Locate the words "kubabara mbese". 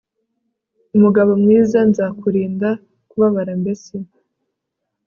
3.09-3.93